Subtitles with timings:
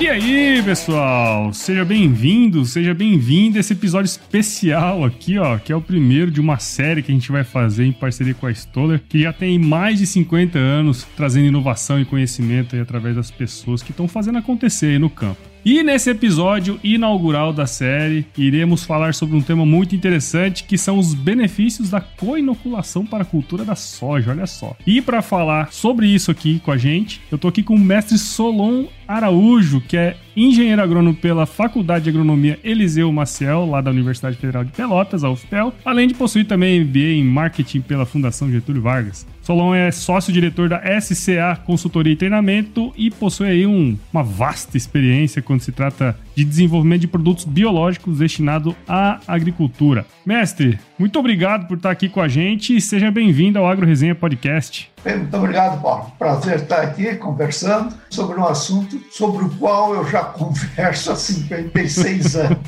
[0.00, 1.52] E aí, pessoal?
[1.52, 6.40] Seja bem-vindo, seja bem-vindo a esse episódio especial aqui, ó, que é o primeiro de
[6.40, 9.58] uma série que a gente vai fazer em parceria com a Stoller, que já tem
[9.58, 14.38] mais de 50 anos trazendo inovação e conhecimento aí através das pessoas que estão fazendo
[14.38, 15.50] acontecer aí no campo.
[15.62, 20.98] E nesse episódio inaugural da série, iremos falar sobre um tema muito interessante que são
[20.98, 24.74] os benefícios da coinoculação para a cultura da soja, olha só.
[24.86, 28.16] E para falar sobre isso aqui com a gente, eu tô aqui com o mestre
[28.16, 34.36] Solon Araújo, que é engenheiro agrônomo pela Faculdade de Agronomia Eliseu Maciel, lá da Universidade
[34.36, 38.80] Federal de Pelotas, a UFPEL, além de possuir também MBA em Marketing pela Fundação Getúlio
[38.80, 39.26] Vargas.
[39.42, 45.42] Solon é sócio-diretor da SCA Consultoria e Treinamento e possui aí um, uma vasta experiência
[45.42, 50.06] quando se trata de desenvolvimento de produtos biológicos destinado à agricultura.
[50.24, 54.14] Mestre, muito obrigado por estar aqui com a gente e seja bem-vindo ao Agro Resenha
[54.14, 54.90] Podcast.
[55.04, 56.12] Muito obrigado, Paulo.
[56.18, 62.36] Prazer estar aqui conversando sobre um assunto sobre o qual eu já converso há 56
[62.36, 62.58] anos.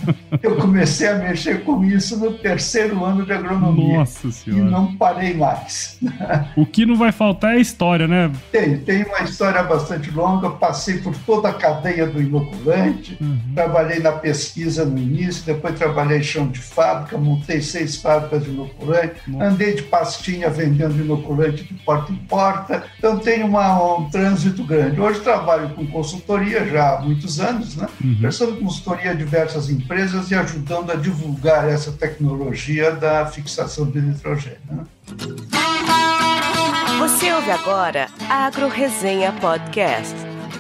[0.43, 3.99] Eu comecei a mexer com isso no terceiro ano de agronomia.
[3.99, 4.63] Nossa Senhora.
[4.63, 5.99] E não parei mais.
[6.57, 8.31] O que não vai faltar é história, né?
[8.51, 10.51] Tem, tem uma história bastante longa.
[10.51, 13.39] Passei por toda a cadeia do inoculante, uhum.
[13.63, 18.51] Trabalhei na pesquisa no início, depois trabalhei em chão de fábrica, montei seis fábricas de
[18.51, 22.85] inoculante, andei de pastinha vendendo inoculante de porta em porta.
[22.99, 25.01] Então tem uma, um trânsito grande.
[25.01, 27.87] Hoje trabalho com consultoria já há muitos anos, né?
[28.03, 28.19] Uhum.
[28.21, 34.59] prestando consultoria a diversas empresas e ajudando a divulgar essa tecnologia da fixação de nitrogênio.
[34.71, 34.85] Né?
[36.99, 40.32] Você ouve agora Agro Resenha Podcast.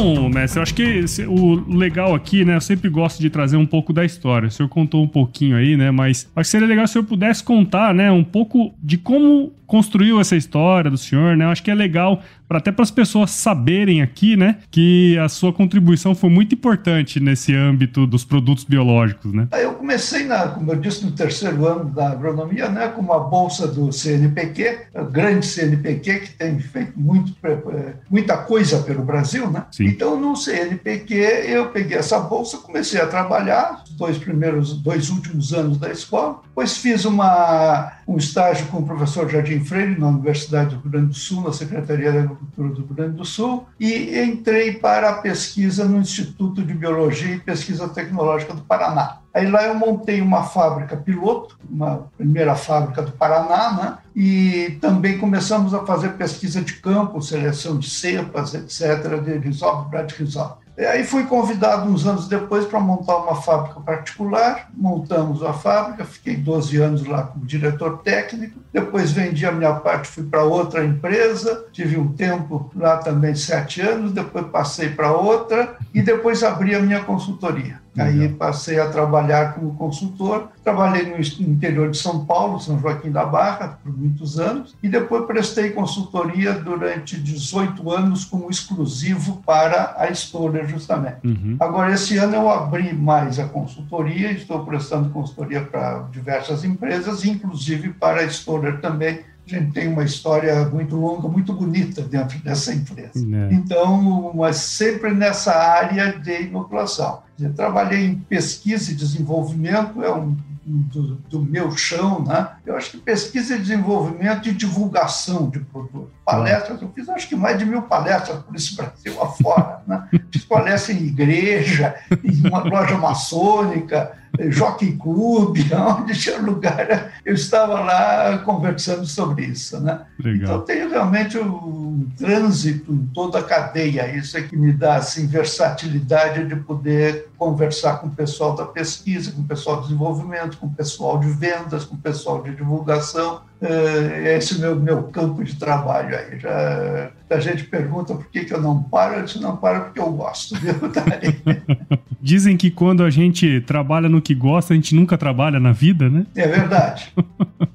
[0.00, 2.56] Então, mestre, eu acho que o legal aqui, né?
[2.56, 4.48] Eu sempre gosto de trazer um pouco da história.
[4.48, 5.90] O senhor contou um pouquinho aí, né?
[5.90, 8.10] Mas acho que seria legal se o senhor pudesse contar, né?
[8.10, 11.44] Um pouco de como construiu essa história do senhor, né?
[11.44, 15.28] Eu acho que é legal para até para as pessoas saberem aqui, né, que a
[15.28, 19.46] sua contribuição foi muito importante nesse âmbito dos produtos biológicos, né?
[19.52, 23.68] Eu comecei, na, como eu disse, no terceiro ano da agronomia, né, com uma bolsa
[23.68, 29.66] do CNPq, a grande CNPq que tem feito muito, é, muita coisa pelo Brasil, né?
[29.70, 29.86] Sim.
[29.86, 35.52] Então, no CNPq, eu peguei essa bolsa, comecei a trabalhar, os dois primeiros, dois últimos
[35.52, 40.74] anos da escola, depois fiz uma, um estágio com o professor Jardim Freire na Universidade
[40.74, 44.18] do Rio Grande do Sul, na Secretaria da Agricultura do Rio Grande do Sul, e
[44.20, 49.18] entrei para a pesquisa no Instituto de Biologia e Pesquisa Tecnológica do Paraná.
[49.32, 53.98] Aí lá eu montei uma fábrica piloto, uma primeira fábrica do Paraná, né?
[54.14, 60.56] e também começamos a fazer pesquisa de campo, seleção de cepas, etc., de risóbio, bradirisóbio.
[60.78, 66.04] E aí fui convidado uns anos depois para montar uma fábrica particular, montamos a fábrica,
[66.04, 70.84] fiquei 12 anos lá como diretor técnico, depois vendi a minha parte, fui para outra
[70.84, 76.74] empresa, tive um tempo lá também, sete anos, depois passei para outra e depois abri
[76.74, 77.80] a minha consultoria.
[77.98, 83.24] Aí passei a trabalhar como consultor, trabalhei no interior de São Paulo, São Joaquim da
[83.24, 90.12] Barra, por muitos anos, e depois prestei consultoria durante 18 anos como exclusivo para a
[90.12, 91.18] Stoller, justamente.
[91.24, 91.56] Uhum.
[91.58, 97.90] Agora, esse ano eu abri mais a consultoria, estou prestando consultoria para diversas empresas, inclusive
[97.90, 99.20] para a Stoller também,
[99.56, 103.12] a gente tem uma história muito longa, muito bonita dentro dessa empresa.
[103.16, 103.54] É.
[103.54, 107.22] Então, mas sempre nessa área de inoculação.
[107.38, 110.36] Eu trabalhei em pesquisa e desenvolvimento, é um
[110.70, 112.50] do, do, meu chão, né?
[112.64, 116.10] Eu acho que pesquisa e desenvolvimento e divulgação de produto.
[116.24, 120.08] Palestras, eu fiz acho que mais de mil palestras por esse Brasil afora, né?
[120.30, 125.58] Fiz palestras em igreja, em uma loja maçônica, Jockey Club,
[125.98, 129.80] onde tinha lugar, eu estava lá conversando sobre isso.
[129.80, 130.00] Né?
[130.18, 130.42] Legal.
[130.42, 135.26] Então, tenho realmente um trânsito em toda a cadeia, isso é que me dá assim,
[135.26, 140.66] versatilidade de poder conversar com o pessoal da pesquisa, com o pessoal de desenvolvimento, com
[140.66, 145.54] o pessoal de vendas, com o pessoal de divulgação, é esse meu, meu campo de
[145.56, 146.38] trabalho aí.
[146.38, 150.00] Já, a gente pergunta por que, que eu não paro, eu disse, não paro porque
[150.00, 150.54] eu gosto.
[152.20, 156.08] Dizem que quando a gente trabalha no que gosta, a gente nunca trabalha na vida,
[156.08, 156.26] né?
[156.34, 157.12] É verdade.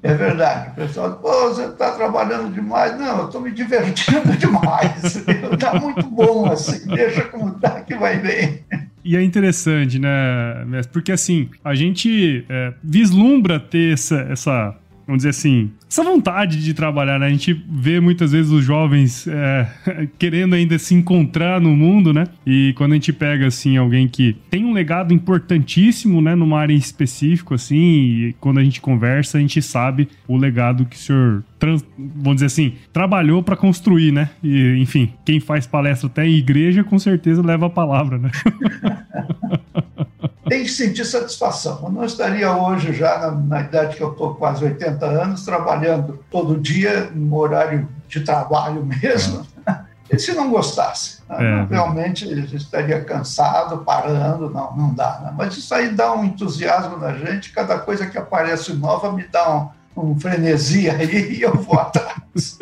[0.02, 0.70] É verdade.
[0.70, 2.96] O pessoal diz, pô, você está trabalhando demais.
[2.96, 5.16] Não, eu estou me divertindo demais.
[5.16, 8.60] Está muito bom assim, deixa como está que vai bem.
[9.04, 15.30] E é interessante, né, Porque assim, a gente é, vislumbra ter essa, essa vamos dizer
[15.30, 17.26] assim, essa vontade de trabalhar, né?
[17.26, 19.68] A gente vê muitas vezes os jovens é,
[20.18, 22.26] querendo ainda se encontrar no mundo, né?
[22.44, 26.74] E quando a gente pega, assim, alguém que tem um legado importantíssimo, né, numa área
[26.74, 30.98] em específico, assim, e quando a gente conversa, a gente sabe o legado que o
[30.98, 34.30] senhor, trans, vamos dizer assim, trabalhou para construir, né?
[34.42, 38.30] E, enfim, quem faz palestra até em igreja, com certeza leva a palavra, né?
[40.48, 41.80] tem que sentir satisfação.
[41.82, 46.24] Eu não estaria hoje, já na, na idade que eu estou, quase 80 anos, trabalhando
[46.30, 49.46] todo dia, no horário de trabalho mesmo,
[50.10, 51.18] e se não gostasse.
[51.28, 51.36] Né?
[51.40, 51.66] É.
[51.74, 55.20] Realmente estaria cansado, parando, não, não dá.
[55.24, 55.34] Né?
[55.36, 59.70] Mas isso aí dá um entusiasmo na gente, cada coisa que aparece nova me dá
[59.96, 62.58] um, um frenesi aí e eu vou atrás.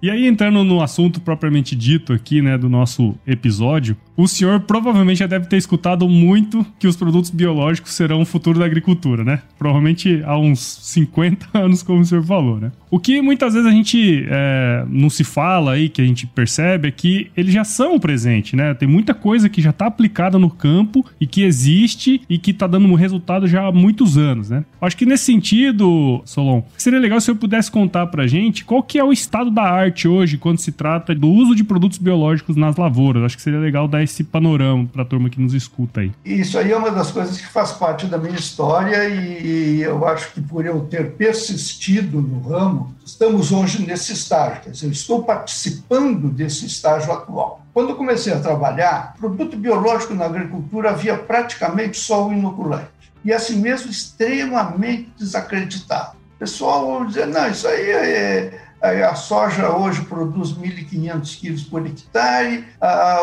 [0.00, 5.18] E aí, entrando no assunto propriamente dito aqui, né, do nosso episódio, o senhor provavelmente
[5.18, 9.42] já deve ter escutado muito que os produtos biológicos serão o futuro da agricultura, né?
[9.58, 12.70] Provavelmente há uns 50 anos, como o senhor falou, né?
[12.90, 16.88] O que muitas vezes a gente é, não se fala aí, que a gente percebe,
[16.88, 18.74] é que eles já são o presente, né?
[18.74, 22.66] Tem muita coisa que já está aplicada no campo e que existe e que está
[22.66, 24.64] dando um resultado já há muitos anos, né?
[24.80, 28.98] Acho que nesse sentido, Solon, seria legal se eu pudesse contar pra gente qual que
[28.98, 32.76] é o estado da arte hoje quando se trata do uso de produtos biológicos nas
[32.76, 33.22] lavouras.
[33.22, 36.12] Acho que seria legal dar esse panorama para a turma que nos escuta aí.
[36.24, 40.32] Isso aí é uma das coisas que faz parte da minha história e eu acho
[40.32, 45.22] que por eu ter persistido no ramo, estamos hoje nesse estágio, quer dizer, eu estou
[45.22, 47.64] participando desse estágio atual.
[47.72, 52.88] Quando comecei a trabalhar, produto biológico na agricultura havia praticamente só o inoculante.
[53.24, 56.16] E assim mesmo, extremamente desacreditado.
[56.36, 62.64] O pessoal dizia, não, isso aí é, a soja hoje produz 1.500 quilos por hectare,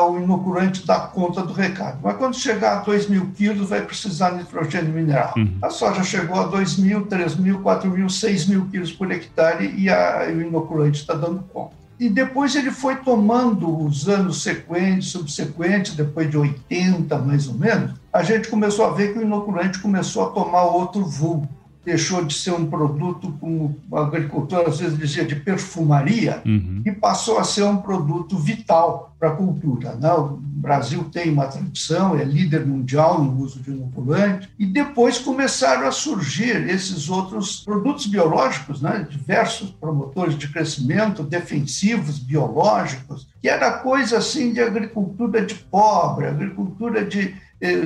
[0.10, 2.00] o inoculante dá conta do recado.
[2.04, 5.34] Mas quando chegar a 2.000 quilos, vai precisar de nitrogênio mineral.
[5.38, 5.58] Uhum.
[5.62, 10.42] A soja chegou a 2.000, 3.000, 4.000, 6.000 quilos por hectare e, a, e o
[10.42, 11.76] inoculante está dando conta.
[11.98, 17.94] E depois ele foi tomando os anos sequentes, subsequentes, depois de 80 mais ou menos,
[18.12, 21.48] a gente começou a ver que o inoculante começou a tomar outro vulgo
[21.86, 26.82] deixou de ser um produto, como o agricultor às vezes dizia, de perfumaria, uhum.
[26.84, 29.96] e passou a ser um produto vital para a cultura.
[29.96, 30.12] Né?
[30.12, 35.88] O Brasil tem uma tradição, é líder mundial no uso de inoculante, e depois começaram
[35.88, 39.08] a surgir esses outros produtos biológicos, né?
[39.10, 47.06] diversos promotores de crescimento, defensivos, biológicos, que era coisa assim de agricultura de pobre, agricultura
[47.06, 47.36] de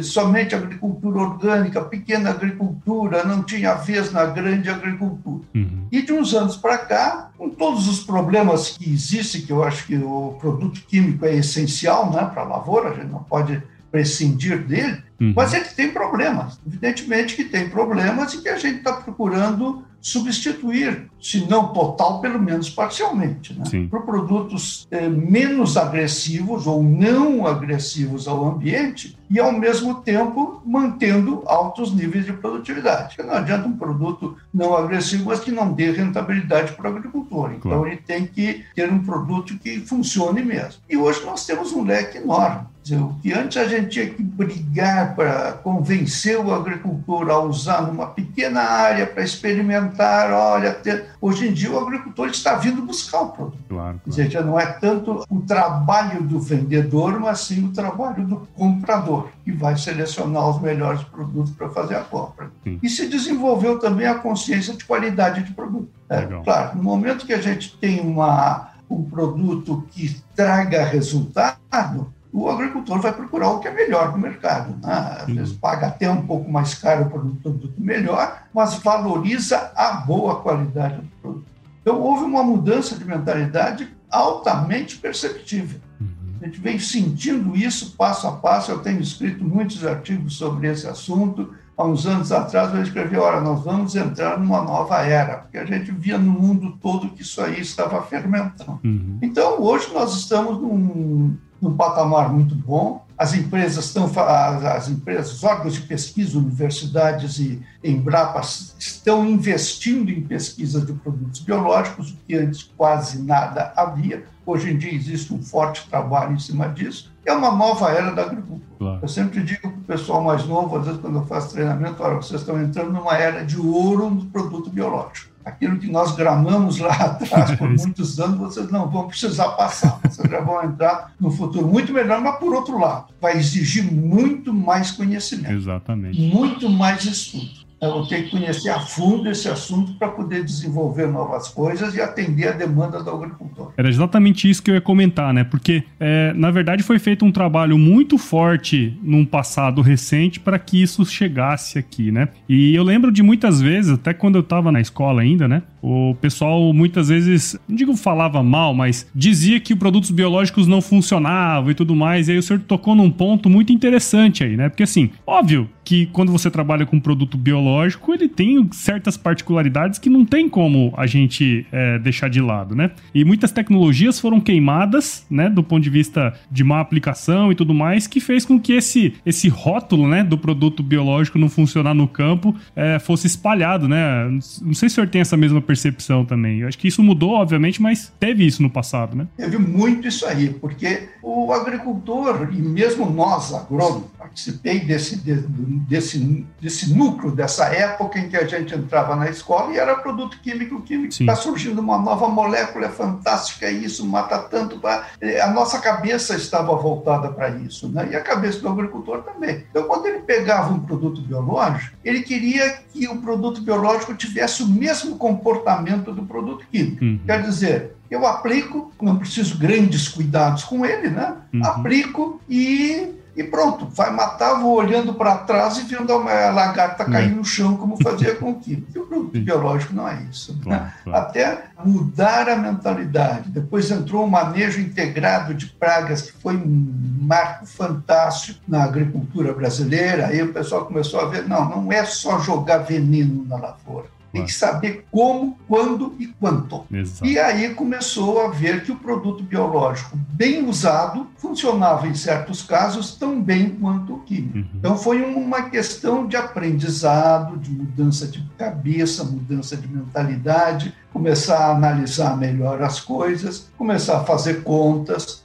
[0.01, 5.43] somente agricultura orgânica, pequena agricultura, não tinha vez na grande agricultura.
[5.53, 5.87] Uhum.
[5.91, 9.85] E de uns anos para cá, com todos os problemas que existem, que eu acho
[9.85, 13.61] que o produto químico é essencial né, para a lavoura, a gente não pode
[13.91, 15.33] prescindir dele, uhum.
[15.35, 16.59] mas ele tem problemas.
[16.65, 22.39] Evidentemente que tem problemas e que a gente está procurando substituir, se não total, pelo
[22.39, 23.87] menos parcialmente, né?
[23.89, 31.43] por produtos eh, menos agressivos ou não agressivos ao ambiente e, ao mesmo tempo, mantendo
[31.45, 33.17] altos níveis de produtividade.
[33.19, 37.51] Não adianta um produto não agressivo, mas que não dê rentabilidade para o agricultor.
[37.51, 37.87] Então, claro.
[37.87, 40.81] ele tem que ter um produto que funcione mesmo.
[40.89, 42.65] E hoje nós temos um leque enorme.
[42.95, 48.07] O que antes a gente tinha que brigar para convencer o agricultor a usar numa
[48.07, 51.07] pequena área para experimentar, olha, ter...
[51.21, 53.59] hoje em dia o agricultor está vindo buscar o produto.
[53.67, 54.01] Claro, claro.
[54.03, 58.47] Quer dizer, já não é tanto o trabalho do vendedor, mas sim o trabalho do
[58.55, 62.51] comprador, que vai selecionar os melhores produtos para fazer a compra.
[62.63, 62.79] Sim.
[62.81, 65.89] E se desenvolveu também a consciência de qualidade de produto.
[66.09, 72.49] É, claro, no momento que a gente tem uma, um produto que traga resultado, o
[72.49, 74.75] agricultor vai procurar o que é melhor no mercado.
[74.81, 75.17] Né?
[75.21, 79.93] Às vezes paga até um pouco mais caro por um produto melhor, mas valoriza a
[79.93, 81.49] boa qualidade do produto.
[81.81, 85.79] Então, houve uma mudança de mentalidade altamente perceptível.
[85.99, 86.07] Uhum.
[86.41, 88.71] A gente vem sentindo isso passo a passo.
[88.71, 91.53] Eu tenho escrito muitos artigos sobre esse assunto.
[91.75, 95.65] Há uns anos atrás eu escrevi: olha, nós vamos entrar numa nova era, porque a
[95.65, 98.79] gente via no mundo todo que isso aí estava fermentando.
[98.83, 99.17] Uhum.
[99.21, 103.05] Então, hoje nós estamos num, num patamar muito bom.
[103.17, 110.21] as empresas estão, as empresas, os órgãos de pesquisa, universidades e Embrapas estão investindo em
[110.21, 114.23] pesquisa de produtos biológicos, o que antes quase nada havia.
[114.45, 117.11] Hoje em dia existe um forte trabalho em cima disso.
[117.25, 118.69] É uma nova era da agricultura.
[118.79, 118.99] Claro.
[119.01, 122.15] Eu sempre digo para o pessoal mais novo, às vezes quando eu faço treinamento, olha,
[122.15, 125.29] vocês estão entrando numa era de ouro no produto biológico.
[125.49, 129.99] Aquilo que nós gramamos lá atrás por muitos anos, vocês não vão precisar passar.
[130.03, 134.53] Vocês já vão entrar no futuro muito melhor, mas por outro lado, vai exigir muito
[134.53, 135.53] mais conhecimento.
[135.53, 136.19] Exatamente.
[136.19, 137.58] Muito mais estudo.
[137.81, 142.01] Eu vou ter que conhecer a fundo esse assunto para poder desenvolver novas coisas e
[142.01, 143.71] atender a demanda do agricultor.
[143.77, 145.45] Era exatamente isso que eu ia comentar, né?
[145.45, 150.81] Porque, é, na verdade, foi feito um trabalho muito forte num passado recente para que
[150.81, 152.27] isso chegasse aqui, né?
[152.49, 155.63] E eu lembro de muitas vezes, até quando eu estava na escola ainda, né?
[155.81, 161.71] O pessoal muitas vezes, não digo falava mal, mas dizia que produtos biológicos não funcionavam
[161.71, 162.27] e tudo mais.
[162.27, 164.67] E aí o senhor tocou num ponto muito interessante aí, né?
[164.67, 169.97] Porque assim, óbvio que quando você trabalha com um produto biológico, ele tem certas particularidades
[169.97, 172.91] que não tem como a gente é, deixar de lado, né?
[173.11, 177.73] E muitas tecnologias foram queimadas, né, do ponto de vista de má aplicação e tudo
[177.73, 182.07] mais, que fez com que esse, esse rótulo, né, do produto biológico não funcionar no
[182.07, 184.29] campo é, fosse espalhado, né?
[184.61, 186.59] Não sei se o senhor tem essa mesma percepção também.
[186.59, 189.25] Eu acho que isso mudou, obviamente, mas teve isso no passado, né?
[189.35, 196.93] Teve muito isso aí, porque o agricultor, e mesmo nós, agrônomos, participei desse, desse, desse
[196.93, 201.13] núcleo, dessa época em que a gente entrava na escola e era produto químico, químico.
[201.13, 204.79] Está surgindo uma nova molécula é fantástica, isso mata tanto.
[204.85, 208.09] A nossa cabeça estava voltada para isso, né?
[208.11, 209.65] e a cabeça do agricultor também.
[209.69, 214.67] Então, quando ele pegava um produto biológico, ele queria que o produto biológico tivesse o
[214.67, 217.03] mesmo comportamento do produto químico.
[217.03, 217.19] Uhum.
[217.25, 221.35] Quer dizer, eu aplico, não preciso grandes cuidados com ele, né?
[221.53, 221.65] Uhum.
[221.65, 227.29] Aplico e e pronto, vai matar, vou olhando para trás e vendo a lagarta cair
[227.29, 228.89] no chão, como fazia com o químico.
[228.95, 230.59] E o produto biológico não é isso.
[230.65, 230.93] Né?
[231.07, 233.49] Até mudar a mentalidade.
[233.49, 240.27] Depois entrou um manejo integrado de pragas, que foi um marco fantástico na agricultura brasileira.
[240.27, 244.45] Aí o pessoal começou a ver: não, não é só jogar veneno na lavoura tem
[244.45, 246.85] que saber como, quando e quanto.
[246.91, 247.25] Exato.
[247.25, 253.15] E aí começou a ver que o produto biológico bem usado funcionava em certos casos
[253.15, 254.57] tão bem quanto o químico.
[254.57, 254.65] Uhum.
[254.75, 261.75] Então foi uma questão de aprendizado, de mudança de cabeça, mudança de mentalidade, começar a
[261.75, 265.43] analisar melhor as coisas, começar a fazer contas,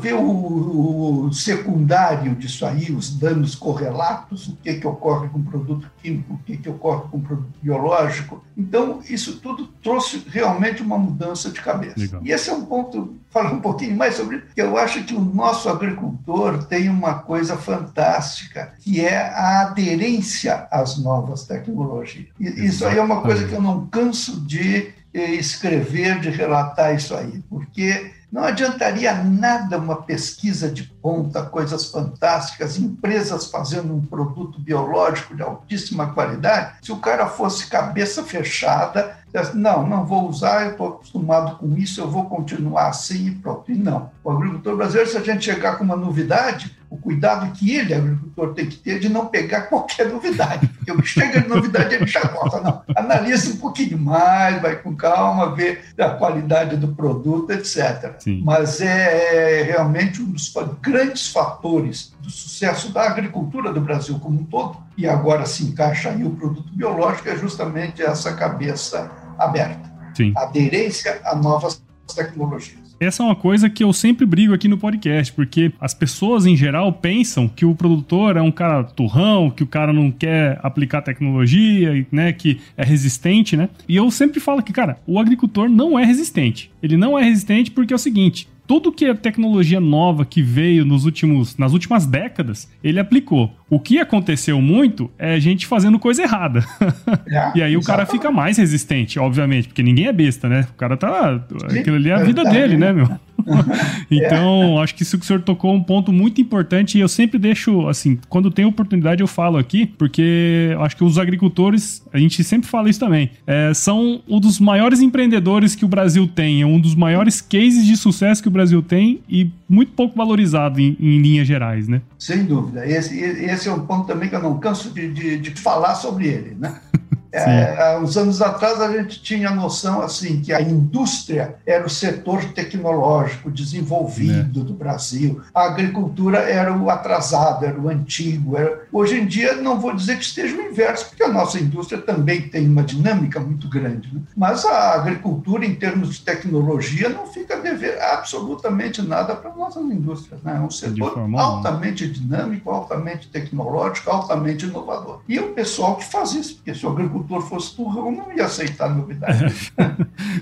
[0.00, 5.90] ver o, o, secundário disso aí, os danos correlatos, o que, que ocorre com produto
[6.02, 8.44] químico, o que, que ocorre com produto biológico.
[8.56, 11.98] Então, isso tudo trouxe realmente uma mudança de cabeça.
[11.98, 12.20] Legal.
[12.22, 15.14] E esse é um ponto, falar um pouquinho mais sobre isso, que eu acho que
[15.14, 22.28] o nosso agricultor tem uma coisa fantástica, que é a aderência às novas tecnologias.
[22.38, 26.94] E isso aí é uma coisa que eu não canso de eh, escrever, de relatar
[26.94, 34.04] isso aí, porque não adiantaria nada uma pesquisa de ponta, coisas fantásticas, empresas fazendo um
[34.04, 39.16] produto biológico de altíssima qualidade, se o cara fosse cabeça fechada,
[39.54, 43.70] não, não vou usar, eu estou acostumado com isso, eu vou continuar assim e pronto.
[43.70, 44.10] E não.
[44.24, 48.54] O agricultor brasileiro, se a gente chegar com uma novidade, o cuidado que ele, agricultor,
[48.54, 52.06] tem que ter de não pegar qualquer novidade, porque o que chega de novidade ele
[52.06, 52.60] já gosta.
[52.60, 58.14] Não, analisa um pouquinho mais, vai com calma, vê a qualidade do produto, etc.
[58.18, 58.42] Sim.
[58.44, 64.40] Mas é, é realmente um dos grandes fatores do sucesso da agricultura do Brasil como
[64.40, 69.90] um todo, e agora se encaixa aí o produto biológico, é justamente essa cabeça aberta.
[70.14, 70.32] Sim.
[70.36, 71.82] Aderência a novas
[72.14, 72.88] tecnologias.
[73.00, 76.56] Essa é uma coisa que eu sempre brigo aqui no podcast, porque as pessoas em
[76.56, 81.02] geral pensam que o produtor é um cara turrão, que o cara não quer aplicar
[81.02, 83.68] tecnologia, né, que é resistente, né?
[83.88, 86.72] E eu sempre falo que, cara, o agricultor não é resistente.
[86.82, 90.84] Ele não é resistente porque é o seguinte, tudo que é tecnologia nova que veio
[90.84, 93.50] nos últimos, nas últimas décadas, ele aplicou.
[93.70, 96.64] O que aconteceu muito é a gente fazendo coisa errada.
[97.30, 100.66] É, e aí o cara fica mais resistente, obviamente, porque ninguém é besta, né?
[100.70, 101.40] O cara tá.
[101.64, 103.08] Aquilo ali é a vida dele, né, meu?
[104.10, 107.08] então, acho que isso que o senhor tocou é um ponto muito importante e eu
[107.08, 112.18] sempre deixo, assim, quando tem oportunidade eu falo aqui, porque acho que os agricultores, a
[112.18, 116.62] gente sempre fala isso também, é, são um dos maiores empreendedores que o Brasil tem,
[116.62, 120.80] é um dos maiores cases de sucesso que o Brasil tem e muito pouco valorizado
[120.80, 122.02] em, em linhas gerais, né?
[122.18, 122.84] Sem dúvida.
[122.84, 126.26] Esse, esse é um ponto também que eu não canso de, de, de falar sobre
[126.26, 126.80] ele, né?
[127.32, 131.86] É, há uns anos atrás a gente tinha a noção assim que a indústria era
[131.86, 134.64] o setor tecnológico desenvolvido é.
[134.64, 138.56] do Brasil, a agricultura era o atrasado, era o antigo.
[138.56, 138.86] Era...
[138.92, 142.48] Hoje em dia não vou dizer que esteja o inverso, porque a nossa indústria também
[142.48, 144.20] tem uma dinâmica muito grande, né?
[144.36, 149.84] mas a agricultura em termos de tecnologia não fica a dever absolutamente nada para nossas
[149.84, 150.42] indústrias.
[150.42, 150.56] Né?
[150.56, 155.20] É um setor altamente dinâmico, altamente tecnológico, altamente inovador.
[155.28, 158.44] E é o pessoal que faz isso, porque se o agricultor fosse turrão, não ia
[158.44, 159.72] aceitar novidade.
[159.76, 159.86] tá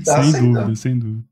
[0.03, 0.53] sem aceitando.
[0.55, 1.25] dúvida, sem dúvida.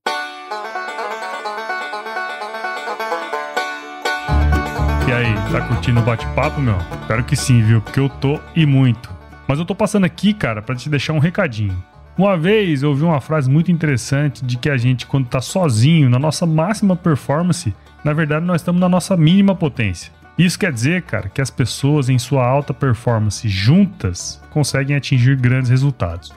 [5.07, 6.77] E aí, tá curtindo o bate-papo, meu?
[7.03, 7.81] Espero que sim, viu?
[7.81, 9.13] Porque eu tô e muito.
[9.47, 11.77] Mas eu tô passando aqui, cara, para te deixar um recadinho.
[12.17, 16.09] Uma vez eu ouvi uma frase muito interessante de que a gente, quando tá sozinho,
[16.09, 17.75] na nossa máxima performance,
[18.05, 20.13] na verdade nós estamos na nossa mínima potência.
[20.37, 25.71] Isso quer dizer, cara, que as pessoas em sua alta performance juntas conseguem atingir grandes
[25.71, 26.33] resultados.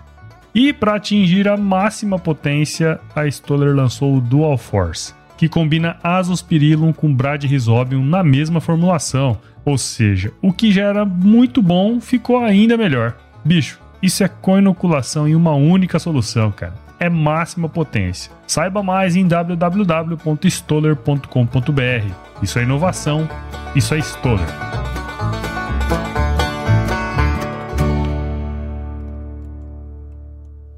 [0.54, 6.94] E para atingir a máxima potência, a Stoller lançou o Dual Force, que combina Azospirillum
[6.94, 12.78] com Bradyrhizobium na mesma formulação, ou seja, o que já era muito bom ficou ainda
[12.78, 13.16] melhor.
[13.44, 16.87] Bicho, isso é co-inoculação em uma única solução, cara.
[17.00, 18.32] É máxima potência.
[18.48, 22.14] Saiba mais em www.stoller.com.br.
[22.42, 23.30] Isso é inovação,
[23.76, 24.87] isso é Stoller.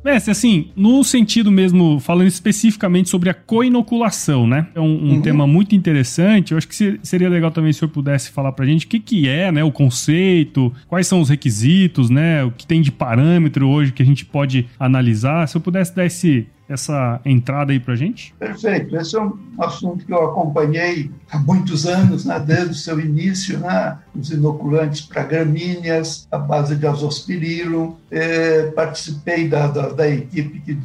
[0.03, 4.67] Mestre, assim, no sentido mesmo, falando especificamente sobre a coinoculação, né?
[4.73, 5.21] É um, um uhum.
[5.21, 6.51] tema muito interessante.
[6.51, 8.99] Eu acho que seria legal também se o senhor pudesse falar pra gente o que,
[8.99, 9.63] que é, né?
[9.63, 12.43] O conceito, quais são os requisitos, né?
[12.43, 15.47] O que tem de parâmetro hoje que a gente pode analisar.
[15.47, 18.33] Se eu pudesse dar esse, essa entrada aí para gente?
[18.37, 18.95] Perfeito.
[18.95, 23.57] Esse é um assunto que eu acompanhei há muitos anos, né, desde o seu início,
[23.57, 27.95] né, os inoculantes para gramíneas, a base de azospirillum.
[28.11, 30.77] É, participei da, da, da, equipe que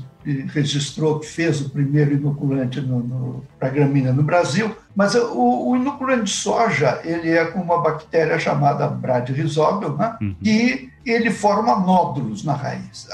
[0.52, 2.82] registrou, que fez o primeiro inoculante
[3.58, 4.74] para gramínea no Brasil.
[4.94, 10.36] Mas o, o, inoculante de soja, ele é com uma bactéria chamada Bradyrhizobium, né, uhum.
[10.42, 13.08] e ele forma nódulos na raiz.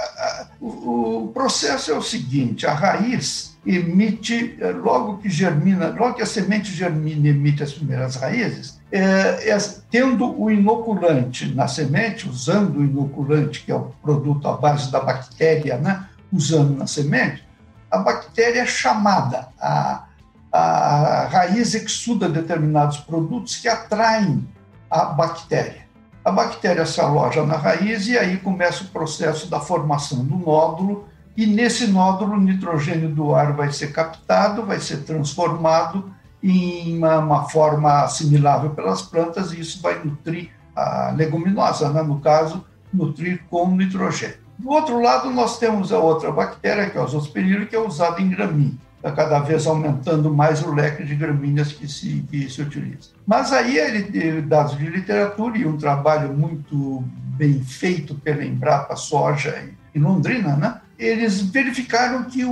[0.61, 6.23] O, o processo é o seguinte: a raiz emite, é, logo que germina, logo que
[6.23, 9.59] a semente germina e emite as primeiras raízes, é, é,
[9.91, 15.01] tendo o inoculante na semente, usando o inoculante, que é o produto à base da
[15.01, 17.45] bactéria, né, usando na semente,
[17.91, 20.05] a bactéria é chamada, a,
[20.53, 24.47] a raiz exuda determinados produtos que atraem
[24.91, 25.89] a bactéria.
[26.25, 31.09] A bactéria se aloja na raiz e aí começa o processo da formação do nódulo,
[31.37, 37.19] e nesse nódulo o nitrogênio do ar vai ser captado, vai ser transformado em uma,
[37.19, 42.03] uma forma assimilável pelas plantas e isso vai nutrir a leguminosa, né?
[42.03, 44.40] no caso, nutrir com nitrogênio.
[44.61, 48.21] Do outro lado, nós temos a outra bactéria, que é o zospirilo, que é usada
[48.21, 52.61] em gramínea está cada vez aumentando mais o leque de gramíneas que se, que se
[52.61, 53.11] utiliza.
[53.27, 57.03] Mas aí, ele, dados de literatura e um trabalho muito
[57.37, 60.81] bem feito pela Embrapa Soja em Londrina, né?
[60.99, 62.43] eles verificaram que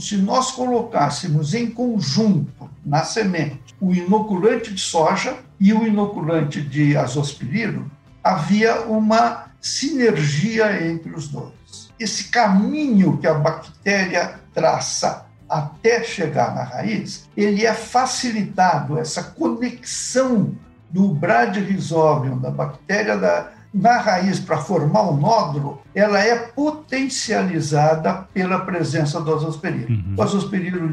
[0.00, 6.96] se nós colocássemos em conjunto na semente o inoculante de soja e o inoculante de
[6.96, 7.88] azospirilo,
[8.22, 11.90] havia uma sinergia entre os dois.
[11.98, 20.54] Esse caminho que a bactéria traça até chegar na raiz, ele é facilitado, essa conexão
[20.90, 28.60] do Bradyrhizobium, da bactéria da, na raiz para formar o nódulo, ela é potencializada pela
[28.60, 29.88] presença do azospirilo.
[29.88, 30.14] Uhum.
[30.18, 30.88] O azospirilo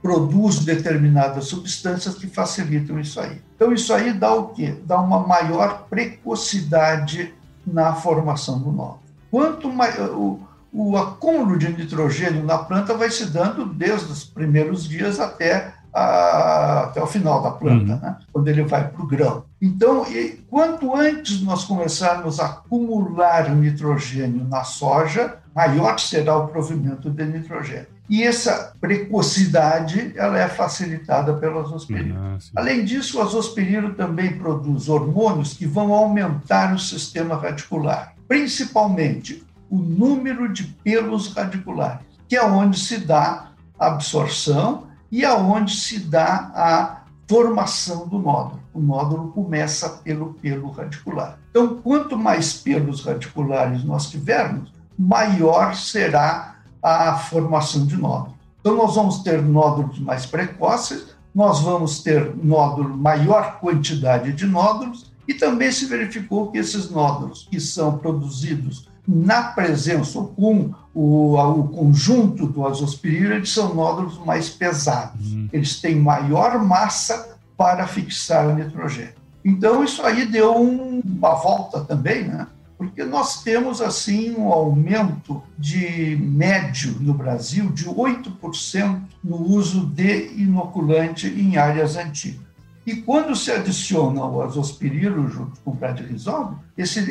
[0.00, 3.42] produz determinadas substâncias que facilitam isso aí.
[3.56, 4.76] Então, isso aí dá o quê?
[4.86, 7.34] Dá uma maior precocidade
[7.72, 9.00] na formação do nódulo.
[9.30, 10.40] Quanto mais, o,
[10.72, 16.84] o acúmulo de nitrogênio na planta vai se dando desde os primeiros dias até, a,
[16.84, 18.00] até o final da planta, uhum.
[18.00, 18.16] né?
[18.32, 19.44] quando ele vai para o grão.
[19.60, 27.10] Então, e, quanto antes nós começarmos a acumular nitrogênio na soja, maior será o provimento
[27.10, 27.97] de nitrogênio.
[28.08, 32.16] E essa precocidade ela é facilitada pelo azospirilo.
[32.18, 39.44] Ah, Além disso, o azospirilo também produz hormônios que vão aumentar o sistema radicular, principalmente
[39.68, 45.98] o número de pelos radiculares, que é onde se dá a absorção e aonde se
[46.00, 48.62] dá a formação do nódulo.
[48.72, 51.38] O nódulo começa pelo pelo radicular.
[51.50, 58.34] Então, quanto mais pelos radiculares nós tivermos, maior será a formação de nódulo.
[58.60, 65.12] Então, nós vamos ter nódulos mais precoces, nós vamos ter nódulo, maior quantidade de nódulos
[65.28, 71.36] E também se verificou que esses nódulos que são produzidos na presença ou com o,
[71.36, 75.32] o conjunto do azospirilo, eles são nódulos mais pesados.
[75.32, 75.48] Uhum.
[75.52, 79.14] Eles têm maior massa para fixar nitrogênio.
[79.44, 82.46] Então, isso aí deu um, uma volta também, né?
[82.78, 90.28] Porque nós temos assim um aumento de médio no Brasil de 8% no uso de
[90.40, 92.46] inoculante em áreas antigas.
[92.86, 95.78] E quando se adiciona o azospirilo junto com o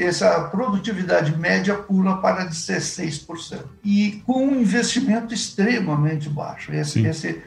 [0.02, 3.60] essa produtividade média pula para 16%.
[3.84, 6.74] E com um investimento extremamente baixo.
[6.74, 7.44] Esse, esse,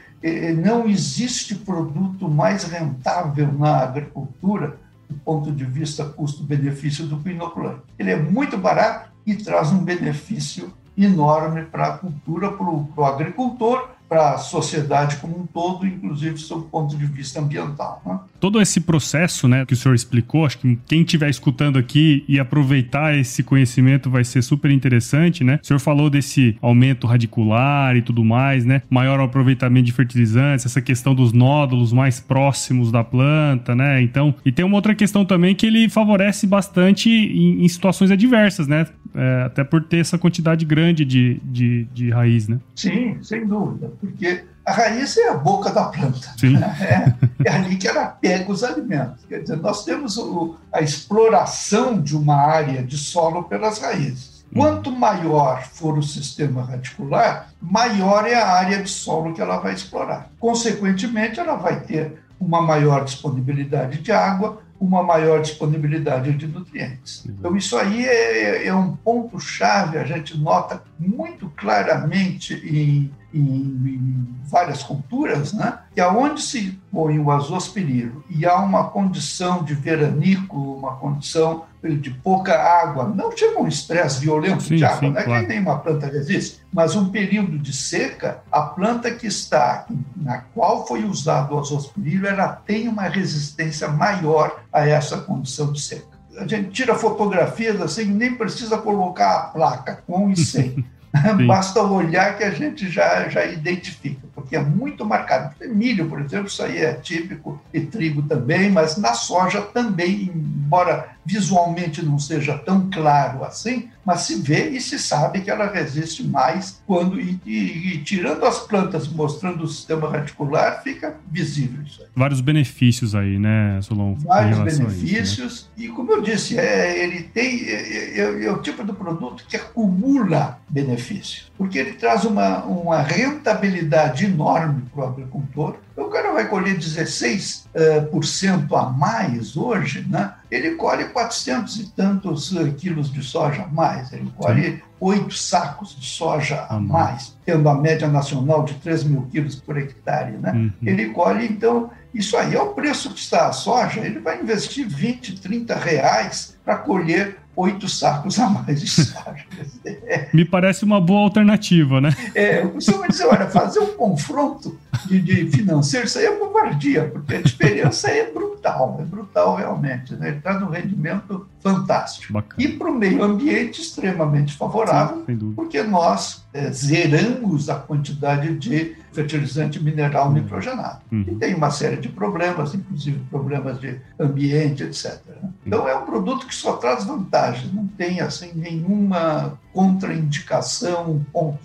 [0.63, 4.79] não existe produto mais rentável na agricultura
[5.15, 7.83] ponto de vista custo-benefício do que inoculante.
[7.99, 13.91] Ele é muito barato e traz um benefício enorme para a cultura, para o agricultor
[14.11, 18.03] para a sociedade como um todo, inclusive sob o ponto de vista ambiental.
[18.05, 18.19] Né?
[18.41, 22.41] Todo esse processo né, que o senhor explicou, acho que quem estiver escutando aqui e
[22.41, 25.61] aproveitar esse conhecimento vai ser super interessante, né?
[25.63, 28.83] O senhor falou desse aumento radicular e tudo mais, né?
[28.91, 34.03] Maior aproveitamento de fertilizantes, essa questão dos nódulos mais próximos da planta, né?
[34.03, 38.67] Então, e tem uma outra questão também que ele favorece bastante em, em situações adversas,
[38.67, 38.87] né?
[39.15, 42.59] É, até por ter essa quantidade grande de, de, de raiz, né?
[42.75, 46.31] Sim, sem dúvida porque a raiz é a boca da planta.
[46.81, 49.25] É, é, ali que ela pega os alimentos.
[49.27, 54.45] Quer dizer, nós temos o, a exploração de uma área de solo pelas raízes.
[54.53, 54.61] Hum.
[54.61, 59.75] Quanto maior for o sistema radicular, maior é a área de solo que ela vai
[59.75, 60.31] explorar.
[60.39, 67.25] Consequentemente, ela vai ter uma maior disponibilidade de água, uma maior disponibilidade de nutrientes.
[67.25, 67.35] Uhum.
[67.39, 74.83] Então, isso aí é, é um ponto-chave, a gente nota muito claramente em, em, várias
[74.83, 75.79] culturas, né?
[75.95, 82.11] que aonde se põe o azospirilo e há uma condição de veranico, uma condição de
[82.11, 85.43] pouca água, não chega um estresse violento sim, de água, sim, não é claro.
[85.43, 90.87] que nenhuma planta resiste, mas um período de seca, a planta que está, na qual
[90.87, 96.21] foi usado o azospirilo, ela tem uma resistência maior a essa condição de seca.
[96.37, 100.85] A gente tira fotografias assim, nem precisa colocar a placa com e sem.
[101.47, 105.55] Basta olhar que a gente já, já identifica, porque é muito marcado.
[105.69, 111.11] Milho, por exemplo, isso aí é típico, e trigo também, mas na soja também, embora
[111.25, 116.25] visualmente não seja tão claro assim, mas se vê e se sabe que ela resiste
[116.25, 122.03] mais quando, e, e, e tirando as plantas, mostrando o sistema radicular, fica visível isso
[122.03, 122.09] aí.
[122.17, 124.15] Vários benefícios aí, né, Solon?
[124.15, 125.85] Vários benefícios, isso, né?
[125.85, 129.57] e como eu disse, é, ele tem, é, é, é, o tipo de produto que
[129.57, 136.49] acumula benefício, porque ele traz uma, uma rentabilidade enorme para o agricultor, o cara vai
[136.49, 140.35] colher 16% uh, a mais hoje, né?
[140.51, 145.97] ele colhe 400 e tantos uh, quilos de soja a mais, ele colhe oito sacos
[145.99, 150.33] de soja a mais, tendo a média nacional de 3 mil quilos por hectare.
[150.33, 150.53] Né?
[150.53, 150.73] Uhum.
[150.83, 154.87] Ele colhe, então, isso aí é o preço que está a soja, ele vai investir
[154.87, 159.45] 20, 30 reais para colher oito sacos a mais de soja.
[160.33, 162.15] Me parece uma boa alternativa, né?
[162.35, 167.09] É, eu costumo dizer, olha, fazer um confronto de, de financeiro, isso aí é covardia,
[167.13, 170.15] porque a diferença é brutal, é brutal realmente.
[170.15, 170.29] Né?
[170.29, 172.33] Ele está no rendimento fantástico.
[172.33, 172.63] Bacana.
[172.63, 178.97] E para o meio ambiente, extremamente favorável, Sim, porque nós é, zeramos a quantidade de
[179.13, 180.35] fertilizante mineral uhum.
[180.35, 181.01] nitrogenado.
[181.11, 181.25] Uhum.
[181.27, 185.21] E tem uma série de problemas, inclusive problemas de ambiente, etc.
[185.27, 185.51] Né?
[185.67, 191.59] Então, é um produto que só traz vantagens, não tem assim nenhuma contraindicação, um ponto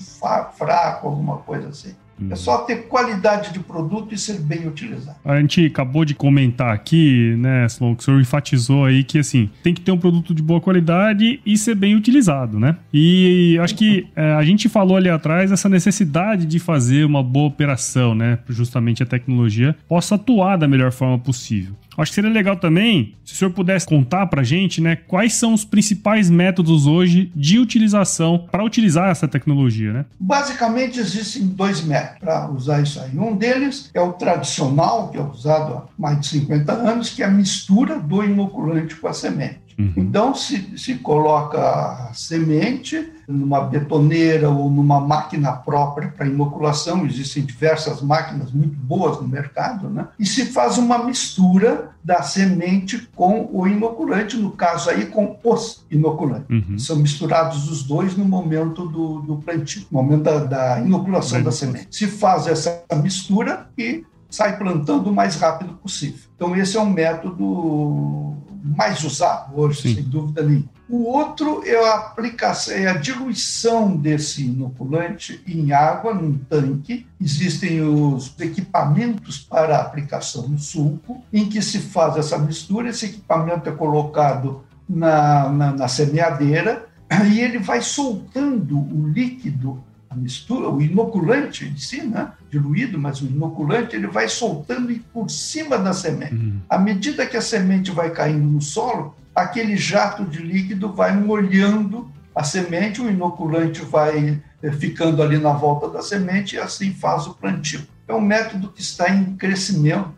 [0.58, 1.96] fraco, alguma coisa assim.
[2.20, 2.36] É uhum.
[2.36, 5.18] só ter qualidade de produto e ser bem utilizado.
[5.24, 9.50] A gente acabou de comentar aqui, né, Sloan, que o senhor enfatizou aí que, assim,
[9.62, 12.78] tem que ter um produto de boa qualidade e ser bem utilizado, né?
[12.94, 17.48] E acho que é, a gente falou ali atrás essa necessidade de fazer uma boa
[17.48, 18.40] operação, né?
[18.48, 21.76] Justamente a tecnologia possa atuar da melhor forma possível.
[21.98, 25.34] Acho que seria legal também se o senhor pudesse contar para a gente, né, quais
[25.34, 30.06] são os principais métodos hoje de utilização para utilizar essa tecnologia, né?
[30.20, 33.18] Basicamente existem dois métodos para usar isso aí.
[33.18, 37.26] Um deles é o tradicional, que é usado há mais de 50 anos, que é
[37.26, 39.66] a mistura do inoculante com a semente.
[39.78, 39.94] Uhum.
[39.98, 47.44] Então, se, se coloca a semente numa betoneira ou numa máquina própria para inoculação, existem
[47.44, 50.08] diversas máquinas muito boas no mercado, né?
[50.20, 55.86] e se faz uma mistura da semente com o inoculante, no caso aí com os
[55.90, 56.46] inoculantes.
[56.50, 56.78] Uhum.
[56.78, 61.52] São misturados os dois no momento do, do plantio, no momento da, da inoculação da
[61.52, 61.88] semente.
[61.90, 66.20] Se faz essa mistura e sai plantando o mais rápido possível.
[66.36, 69.96] Então, esse é um método mais usado hoje, Sim.
[69.96, 70.75] sem dúvida nenhuma.
[70.88, 77.08] O outro é a aplicação, é a diluição desse inoculante em água, num tanque.
[77.20, 82.90] Existem os equipamentos para aplicação no sulco, em que se faz essa mistura.
[82.90, 86.88] Esse equipamento é colocado na, na, na semeadeira
[87.34, 93.22] e ele vai soltando o líquido a mistura, o inoculante em si, né, diluído, mas
[93.22, 96.36] o inoculante ele vai soltando por cima da semente.
[96.36, 96.62] Uhum.
[96.70, 102.10] À medida que a semente vai caindo no solo, aquele jato de líquido vai molhando
[102.34, 107.28] a semente, o inoculante vai eh, ficando ali na volta da semente e assim faz
[107.28, 107.82] o plantio.
[108.08, 110.14] É um método que está em crescimento.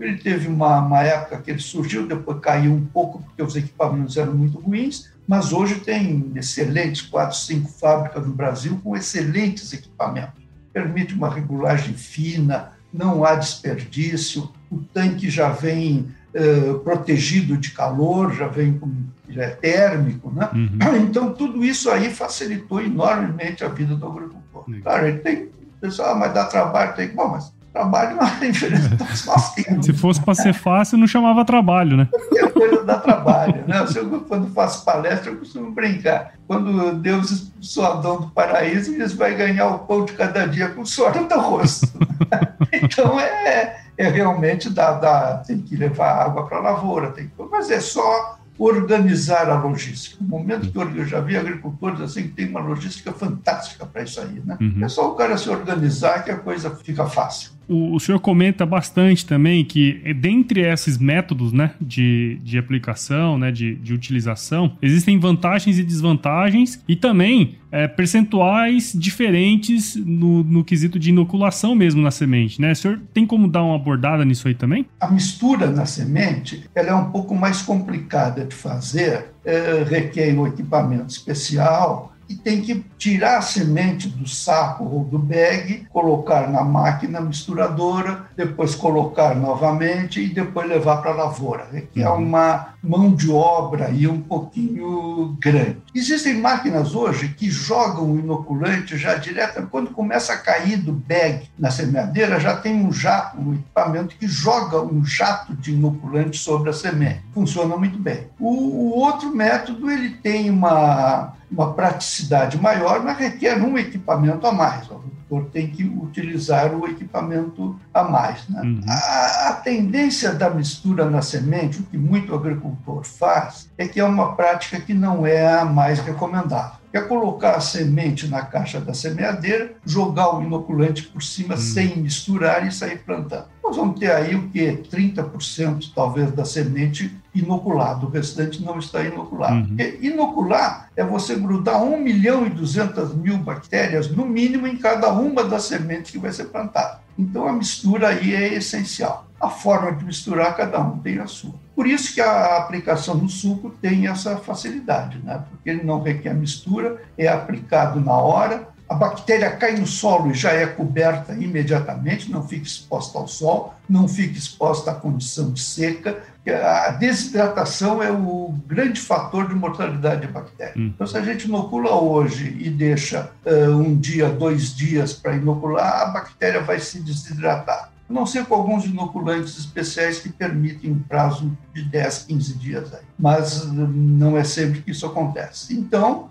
[0.00, 4.16] Ele teve uma, uma época que ele surgiu, depois caiu um pouco porque os equipamentos
[4.16, 10.42] eram muito ruins, mas hoje tem excelentes quatro, cinco fábricas no Brasil com excelentes equipamentos.
[10.72, 18.32] Permite uma regulagem fina, não há desperdício, o tanque já vem uh, protegido de calor,
[18.34, 18.90] já vem com,
[19.28, 20.48] já é térmico, né?
[20.52, 21.06] Uhum.
[21.08, 24.64] Então tudo isso aí facilitou enormemente a vida do agricultor.
[24.82, 28.90] Claro, ele tem pessoal, ah, mas dá trabalho, tem bom, mas trabalho não é diferença
[29.82, 32.08] Se fosse para ser fácil, não chamava trabalho, né?
[32.36, 33.84] É coisa dá trabalho, né?
[33.94, 36.34] Eu, quando faço palestra, eu costumo brincar.
[36.46, 40.82] Quando Deus expulsou Adão do paraíso, eles vai ganhar o pão de cada dia com
[40.82, 41.88] o suor do rosto.
[42.72, 47.32] então, é, é realmente, dá, dá, tem que levar água para a lavoura, tem que,
[47.50, 50.16] mas é só organizar a logística.
[50.20, 54.20] No momento que eu já vi agricultores assim que tem uma logística fantástica para isso
[54.20, 54.56] aí, né?
[54.60, 54.84] Uhum.
[54.84, 57.52] É só o cara se organizar que a coisa fica fácil.
[57.68, 63.38] O, o senhor comenta bastante também que, eh, dentre esses métodos né, de, de aplicação,
[63.38, 70.62] né, de, de utilização, existem vantagens e desvantagens e também é, percentuais diferentes no, no
[70.62, 72.60] quesito de inoculação mesmo na semente.
[72.60, 72.72] Né?
[72.72, 74.86] O senhor tem como dar uma abordada nisso aí também?
[75.00, 80.46] A mistura na semente ela é um pouco mais complicada de fazer, é, requer um
[80.46, 86.62] equipamento especial e tem que tirar a semente do saco ou do bag, colocar na
[86.62, 91.82] máquina misturadora, depois colocar novamente e depois levar para a lavoura, né?
[91.92, 92.22] que é uhum.
[92.22, 95.78] uma mão de obra aí um pouquinho grande.
[95.94, 101.48] Existem máquinas hoje que jogam o inoculante já direto, quando começa a cair do bag
[101.58, 106.70] na semeadeira, já tem um jato, um equipamento que joga um jato de inoculante sobre
[106.70, 107.22] a semente.
[107.32, 108.26] Funciona muito bem.
[108.38, 114.52] O, o outro método, ele tem uma uma praticidade maior, mas requer um equipamento a
[114.52, 114.88] mais.
[115.32, 118.46] Agricultor tem que utilizar o equipamento a mais.
[118.48, 118.60] Né?
[118.62, 118.80] Uhum.
[118.88, 124.04] A, a, tendência da mistura na semente, o que muito agricultor faz, é que é
[124.04, 128.92] uma prática que não é a mais recomendável é colocar a semente na caixa da
[128.92, 131.56] semeadeira, jogar o inoculante por cima hum.
[131.56, 133.46] sem misturar e sair plantando.
[133.64, 134.72] Nós vamos ter aí o que?
[134.90, 139.68] 30% talvez da semente inoculado, o restante não está inoculado.
[139.70, 139.76] Uhum.
[140.00, 145.44] Inocular é você grudar 1 milhão e 200 mil bactérias, no mínimo, em cada uma
[145.44, 147.00] das sementes que vai ser plantada.
[147.18, 149.26] Então a mistura aí é essencial.
[149.40, 151.54] A forma de misturar, cada um tem a sua.
[151.74, 155.42] Por isso que a aplicação no suco tem essa facilidade, né?
[155.50, 160.34] porque ele não requer mistura, é aplicado na hora, a bactéria cai no solo e
[160.34, 165.60] já é coberta imediatamente, não fica exposta ao sol, não fica exposta à condição de
[165.60, 166.22] seca.
[166.46, 170.74] A desidratação é o grande fator de mortalidade de bactéria.
[170.76, 170.92] Hum.
[170.94, 176.02] Então, se a gente inocula hoje e deixa uh, um dia, dois dias para inocular,
[176.02, 180.98] a bactéria vai se desidratar a não ser com alguns inoculantes especiais que permitem um
[180.98, 182.92] prazo de 10, 15 dias.
[182.92, 183.00] Aí.
[183.18, 185.74] Mas não é sempre que isso acontece.
[185.74, 186.30] Então,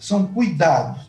[0.00, 1.05] são cuidados.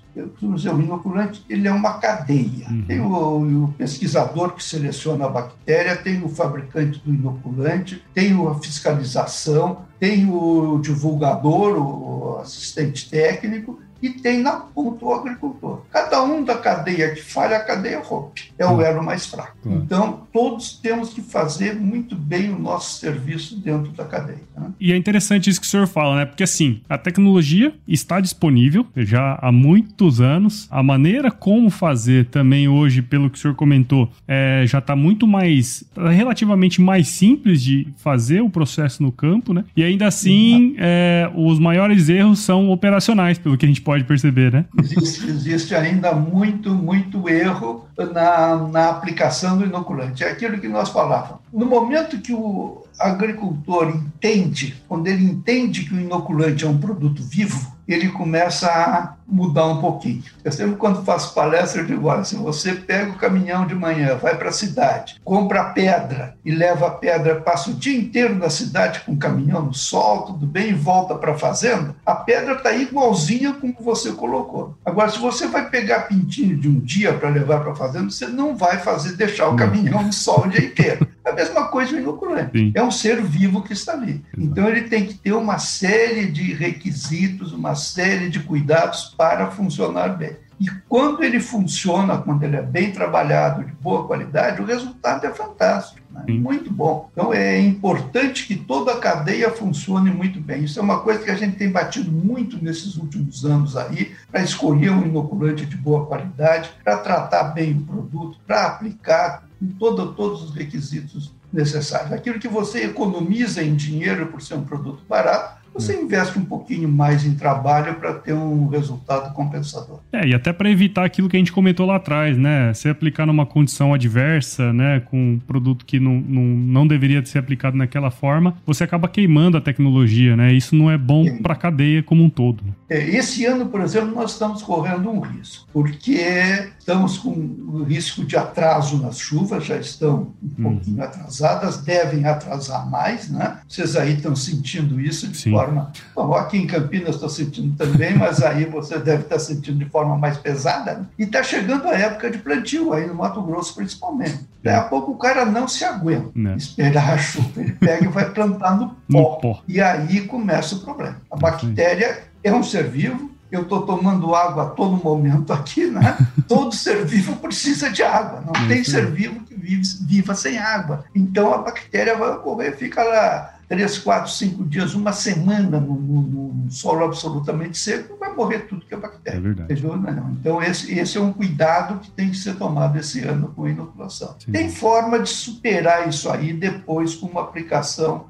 [0.56, 2.68] Dizer, o inoculante ele é uma cadeia.
[2.70, 2.86] Uhum.
[2.88, 8.56] Tem o, o, pesquisador que seleciona a bactéria, tem o fabricante do inoculante, tem a
[8.56, 15.82] fiscalização, tem o divulgador, o assistente técnico, e tem na ponta o agricultor.
[15.92, 18.52] Cada um da cadeia que falha, a cadeia rompe.
[18.58, 19.58] É o elo mais fraco.
[19.66, 24.40] Então, todos temos que fazer muito bem o nosso serviço dentro da cadeia.
[24.56, 24.72] Né?
[24.80, 26.26] E é interessante isso que o senhor fala, né?
[26.26, 30.68] Porque assim, a tecnologia está disponível já há muitos anos.
[30.72, 35.28] A maneira como fazer também hoje, pelo que o senhor comentou, é, já está muito
[35.28, 39.64] mais, relativamente mais simples de fazer o processo no campo, né?
[39.76, 44.52] E ainda assim, é, os maiores erros são operacionais, pelo que a gente pode perceber,
[44.52, 44.66] né?
[44.78, 50.26] Existe, existe ainda muito, muito erro na, na aplicação do inoculante.
[50.26, 51.40] É aquilo que nós falávamos.
[51.54, 57.24] No momento que o agricultor entende, quando ele entende que o inoculante é um produto
[57.24, 60.24] vivo, ele começa a mudar um pouquinho.
[60.44, 64.16] Eu sempre, quando faço palestra, eu digo: olha, se você pega o caminhão de manhã,
[64.16, 68.50] vai para a cidade, compra pedra e leva a pedra, passa o dia inteiro na
[68.50, 72.54] cidade com o caminhão no sol, tudo bem, e volta para a fazenda, a pedra
[72.54, 74.78] está igualzinha como você colocou.
[74.86, 78.28] Agora, se você vai pegar pintinho de um dia para levar para a fazenda, você
[78.28, 81.08] não vai fazer deixar o caminhão no sol o dia inteiro.
[81.26, 82.58] É a mesma coisa o inoculante.
[82.58, 82.72] Sim.
[82.74, 84.24] É um ser vivo que está ali.
[84.38, 90.10] Então, ele tem que ter uma série de requisitos, uma série de cuidados para funcionar
[90.10, 90.38] bem.
[90.60, 95.32] E quando ele funciona, quando ele é bem trabalhado, de boa qualidade, o resultado é
[95.32, 96.24] fantástico, né?
[96.28, 97.10] muito bom.
[97.12, 100.64] Então é importante que toda a cadeia funcione muito bem.
[100.64, 104.42] Isso é uma coisa que a gente tem batido muito nesses últimos anos aí, para
[104.42, 110.14] escolher um inoculante de boa qualidade, para tratar bem o produto, para aplicar com todo,
[110.14, 112.12] todos os requisitos necessários.
[112.12, 116.90] Aquilo que você economiza em dinheiro por ser um produto barato, você investe um pouquinho
[116.90, 120.00] mais em trabalho para ter um resultado compensador.
[120.12, 122.74] É, e até para evitar aquilo que a gente comentou lá atrás, né?
[122.74, 127.40] Se aplicar numa condição adversa, né, com um produto que não, não, não deveria ser
[127.40, 130.54] aplicado naquela forma, você acaba queimando a tecnologia, né?
[130.54, 132.64] Isso não é bom para a cadeia como um todo.
[132.90, 138.24] É, esse ano, por exemplo, nós estamos correndo um risco, porque estamos com o risco
[138.24, 140.64] de atraso nas chuvas, já estão um hum.
[140.64, 143.60] pouquinho atrasadas, devem atrasar mais, né?
[143.68, 145.52] Vocês aí estão sentindo isso de Sim.
[145.52, 145.92] forma.
[146.16, 150.18] Bom, aqui em Campinas estou sentindo também, mas aí você deve estar sentindo de forma
[150.18, 150.94] mais pesada.
[150.94, 151.06] Né?
[151.20, 154.40] E está chegando a época de plantio, aí no Mato Grosso principalmente.
[154.64, 156.52] Daqui a pouco o cara não se aguenta não.
[156.52, 156.56] Né.
[156.56, 157.62] esperar a chuva.
[157.62, 158.96] Ele pega e vai plantar no pó.
[159.10, 159.62] no pó.
[159.68, 161.18] E aí começa o problema.
[161.30, 166.18] A bactéria é um ser vivo, eu estou tomando água a todo momento aqui, né?
[166.48, 168.42] Todo ser vivo precisa de água.
[168.42, 171.06] Não tem ser vivo que vive, viva sem água.
[171.14, 176.22] Então a bactéria vai ocorrer, fica lá três, quatro, cinco dias, uma semana no, no,
[176.22, 179.38] no, solo absolutamente seco, vai morrer tudo que é bactéria.
[179.38, 179.84] É verdade.
[179.84, 180.32] Não.
[180.40, 183.70] Então, esse, esse é um cuidado que tem que ser tomado esse ano com a
[183.70, 184.36] inoculação.
[184.40, 184.52] Sim.
[184.52, 188.28] Tem forma de superar isso aí depois com uma aplicação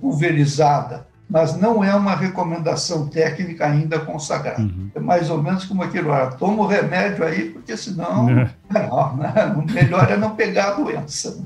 [0.00, 4.62] pulverizada, mas não é uma recomendação técnica ainda consagrada.
[4.62, 4.90] Uhum.
[4.94, 8.50] É mais ou menos como aquilo, ah, toma o remédio aí, porque senão é.
[8.70, 9.54] não, né?
[9.72, 11.38] melhor é não pegar a doença.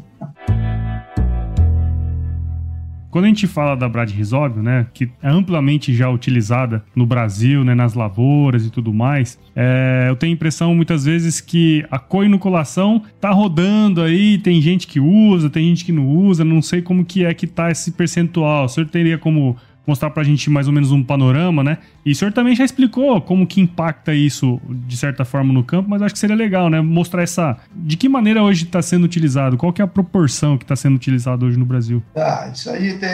[3.13, 7.63] Quando a gente fala da Brad Risóbio, né, que é amplamente já utilizada no Brasil,
[7.63, 11.99] né, nas lavouras e tudo mais, é, eu tenho a impressão muitas vezes que a
[11.99, 16.81] co-inoculação tá rodando aí, tem gente que usa, tem gente que não usa, não sei
[16.81, 18.65] como que é que tá esse percentual.
[18.65, 21.79] O senhor teria como mostrar para a gente mais ou menos um panorama, né?
[22.05, 25.89] E o senhor também já explicou como que impacta isso de certa forma no campo,
[25.91, 26.81] mas acho que seria legal, né?
[26.81, 27.57] Mostrar essa.
[27.75, 29.57] De que maneira hoje está sendo utilizado?
[29.57, 32.03] Qual que é a proporção que está sendo utilizado hoje no Brasil?
[32.15, 33.11] Ah, isso aí tem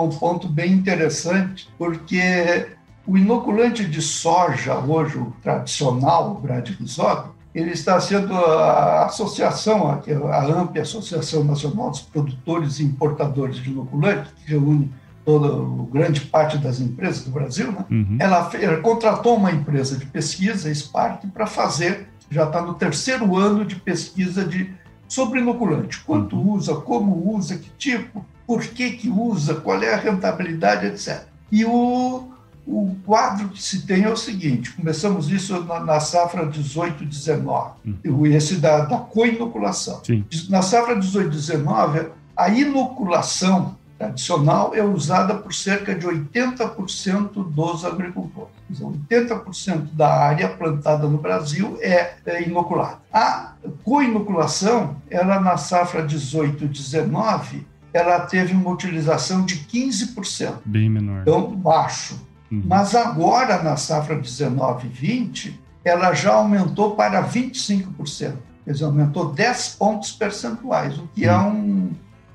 [0.00, 2.66] um ponto bem interessante, porque
[3.06, 10.44] o inoculante de soja, hoje o tradicional, o Bradyrhizobio, ele está sendo a associação, a
[10.44, 14.92] AMP, Associação Nacional dos Produtores e Importadores de Inoculantes, que reúne
[15.30, 17.84] toda grande parte das empresas do Brasil, né?
[17.88, 18.16] Uhum.
[18.18, 23.64] Ela, ela, contratou uma empresa de pesquisa, Spark, para fazer, já está no terceiro ano
[23.64, 24.72] de pesquisa de
[25.08, 26.00] sobre inoculante.
[26.00, 26.54] Quanto uhum.
[26.54, 31.22] usa, como usa, que tipo, por que, que usa, qual é a rentabilidade, etc.
[31.52, 32.28] E o,
[32.66, 37.70] o quadro que se tem é o seguinte: começamos isso na, na safra 18-19,
[38.04, 38.26] uhum.
[38.26, 40.02] esse da, da co-inoculação.
[40.48, 48.50] Na safra 18-19, a inoculação tradicional é usada por cerca de 80% dos agricultores.
[48.72, 52.98] 80% da área plantada no Brasil é, é inoculada.
[53.12, 53.52] A
[53.84, 60.54] co-inoculação, ela na safra 18-19, ela teve uma utilização de 15%.
[60.64, 61.20] Bem menor.
[61.20, 62.18] Então, baixo.
[62.50, 62.62] Uhum.
[62.64, 65.52] Mas agora, na safra 19-20,
[65.84, 68.32] ela já aumentou para 25%.
[68.64, 71.38] Quer dizer, aumentou 10 pontos percentuais, o que é uhum.
[71.38, 71.90] é um,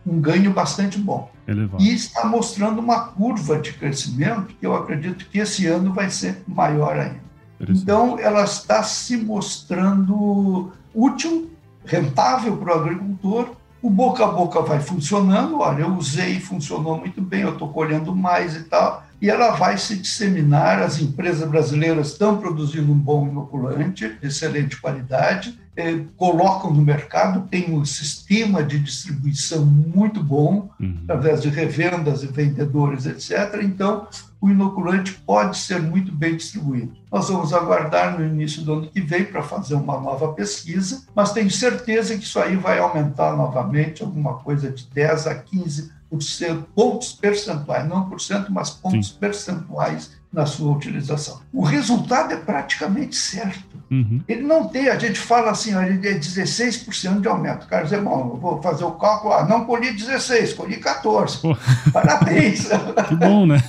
[0.05, 1.33] um ganho bastante bom.
[1.47, 1.81] Elevado.
[1.83, 6.43] E está mostrando uma curva de crescimento que eu acredito que esse ano vai ser
[6.47, 7.25] maior ainda.
[7.59, 11.49] Então, ela está se mostrando útil,
[11.85, 13.55] rentável para o agricultor.
[13.81, 15.59] O boca a boca vai funcionando.
[15.59, 19.77] Olha, eu usei, funcionou muito bem, eu estou colhendo mais e tal e ela vai
[19.77, 20.81] se disseminar.
[20.81, 27.47] As empresas brasileiras estão produzindo um bom inoculante, de excelente qualidade, eh, colocam no mercado,
[27.49, 30.99] tem um sistema de distribuição muito bom, uhum.
[31.03, 33.61] através de revendas e vendedores, etc.
[33.61, 34.07] Então,
[34.39, 36.93] o inoculante pode ser muito bem distribuído.
[37.11, 41.33] Nós vamos aguardar no início do ano que vem para fazer uma nova pesquisa, mas
[41.33, 46.21] tenho certeza que isso aí vai aumentar novamente, alguma coisa de 10 a 15 por
[46.21, 49.15] ser pontos percentuais, não por cento, mas pontos Sim.
[49.19, 51.41] percentuais na sua utilização.
[51.51, 53.74] O resultado é praticamente certo.
[53.89, 54.21] Uhum.
[54.27, 57.65] Ele não tem, a gente fala assim, ele é 16% de aumento.
[57.65, 61.39] O cara diz, bom, eu vou fazer o cálculo, ah, não colhi 16, colhi 14.
[61.39, 61.57] Pô.
[61.91, 62.67] Parabéns.
[63.07, 63.63] que bom, né?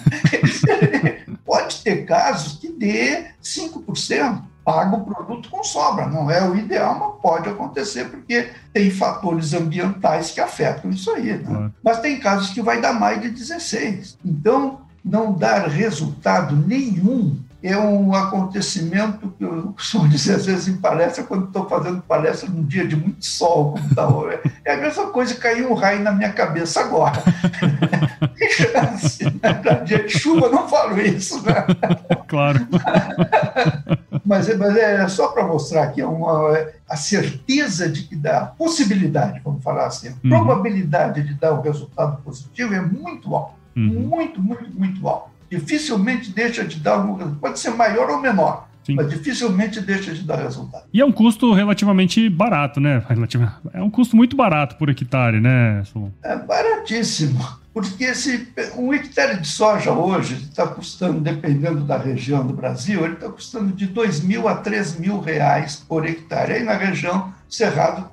[1.45, 6.07] Pode ter casos que dê 5% paga o produto com sobra.
[6.07, 11.35] Não é o ideal, mas pode acontecer porque tem fatores ambientais que afetam isso aí.
[11.35, 11.45] Né?
[11.47, 11.75] Claro.
[11.85, 14.19] Mas tem casos que vai dar mais de 16.
[14.25, 20.77] Então, não dar resultado nenhum é um acontecimento que eu costumo dizer às vezes em
[20.77, 24.39] palestra, quando estou fazendo palestra num dia de muito sol, como está hoje.
[24.65, 27.23] É a mesma coisa que caiu um raio na minha cabeça agora.
[28.37, 29.25] Tem chance.
[29.25, 29.83] Né?
[29.85, 31.43] Dia de chuva, não falo isso.
[31.45, 31.67] Né?
[32.29, 32.67] Claro.
[34.25, 39.41] mas, mas é só para mostrar aqui uma, a certeza de que dá, a possibilidade,
[39.45, 40.31] vamos falar assim, a uhum.
[40.31, 43.55] probabilidade de dar um resultado positivo é muito alta.
[43.77, 44.09] Uhum.
[44.09, 47.41] Muito, muito, muito alta dificilmente deixa de dar algum resultado.
[47.41, 48.95] Pode ser maior ou menor, Sim.
[48.95, 50.85] mas dificilmente deixa de dar resultado.
[50.93, 53.03] E é um custo relativamente barato, né?
[53.73, 55.83] É um custo muito barato por hectare, né?
[56.23, 57.45] É baratíssimo.
[57.77, 63.13] Porque esse, um hectare de soja hoje está custando, dependendo da região do Brasil, ele
[63.13, 66.55] está custando de 2 mil a 3 mil reais por hectare.
[66.55, 68.11] Aí na região Cerrado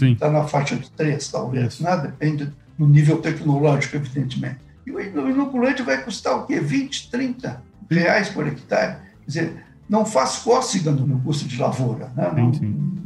[0.00, 1.96] está na faixa de 3, talvez, né?
[1.98, 4.63] depende do nível tecnológico, evidentemente.
[4.86, 6.60] E o inoculante vai custar o quê?
[6.60, 8.98] 20, 30 reais por hectare.
[9.20, 9.63] Quer dizer,
[9.94, 12.10] não faz cócega no custo de lavoura.
[12.16, 12.32] Né?
[12.36, 12.50] Não,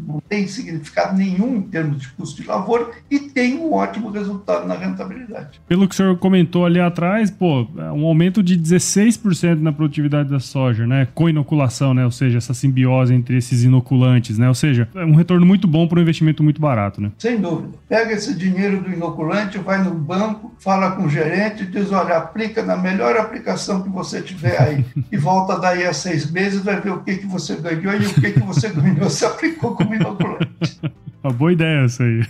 [0.08, 4.66] não tem significado nenhum em termos de custo de lavoura e tem um ótimo resultado
[4.66, 5.60] na rentabilidade.
[5.68, 10.30] Pelo que o senhor comentou ali atrás, pô, é um aumento de 16% na produtividade
[10.30, 11.06] da soja, né?
[11.14, 12.06] Com inoculação, né?
[12.06, 14.48] Ou seja, essa simbiose entre esses inoculantes, né?
[14.48, 17.12] Ou seja, é um retorno muito bom para um investimento muito barato, né?
[17.18, 17.74] Sem dúvida.
[17.86, 22.62] Pega esse dinheiro do inoculante, vai no banco, fala com o gerente diz, olha, aplica
[22.62, 26.92] na melhor aplicação que você tiver aí e volta daí a seis meses, vai ver
[26.92, 30.80] o que, que você ganhou e o que, que você ganhou se aplicou com inoculante.
[31.22, 32.24] Uma boa ideia essa aí.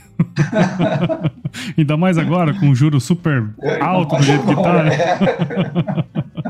[1.76, 4.96] Ainda mais agora, com o juro super é, alto do jeito que tá, né?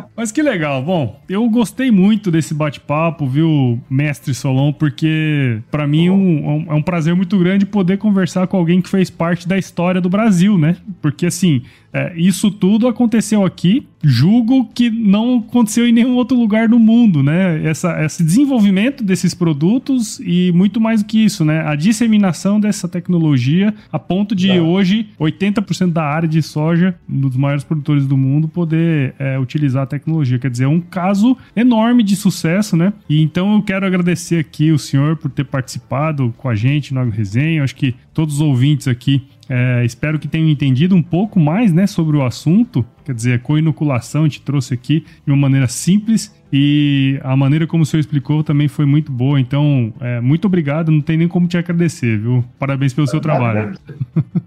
[0.16, 0.82] Mas que legal.
[0.82, 6.82] Bom, eu gostei muito desse bate-papo, viu, mestre Solon, porque para mim um, é um
[6.82, 10.76] prazer muito grande poder conversar com alguém que fez parte da história do Brasil, né?
[11.00, 11.62] Porque assim,
[11.92, 17.22] é, isso tudo aconteceu aqui, julgo que não aconteceu em nenhum outro lugar do mundo,
[17.22, 17.64] né?
[17.64, 21.66] Essa, esse desenvolvimento desses produtos e muito mais do que isso, né?
[21.66, 24.54] A disseminação dessa tecnologia a ponto de tá.
[24.54, 29.86] hoje 80% da área de soja dos maiores produtores do mundo poder é, utilizar a
[29.86, 30.38] tecnologia.
[30.38, 32.92] Quer dizer, é um caso enorme de sucesso, né?
[33.08, 37.00] E então eu quero agradecer aqui o senhor por ter participado com a gente no
[37.00, 37.64] Agro Resenha.
[37.64, 41.86] Acho que todos os ouvintes aqui é, espero que tenham entendido um pouco mais né,
[41.86, 42.84] sobre o assunto.
[43.08, 47.66] Quer dizer, a co-inoculação a gente trouxe aqui de uma maneira simples e a maneira
[47.66, 49.40] como o senhor explicou também foi muito boa.
[49.40, 50.92] Então, é, muito obrigado.
[50.92, 52.44] Não tem nem como te agradecer, viu?
[52.58, 53.78] Parabéns pelo seu trabalho.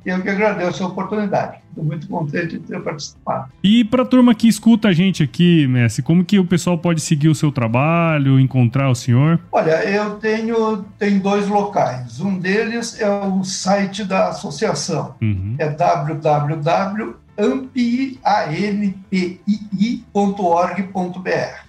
[0.05, 1.57] Eu que agradeço a oportunidade.
[1.69, 3.51] Estou muito contente de ter participado.
[3.63, 7.01] E para a turma que escuta a gente aqui, Messi, como que o pessoal pode
[7.01, 9.39] seguir o seu trabalho, encontrar o senhor?
[9.51, 12.19] Olha, eu tenho, tenho dois locais.
[12.19, 15.15] Um deles é o site da associação.
[15.19, 15.55] Uhum.
[15.57, 18.21] É www ampii.org.br.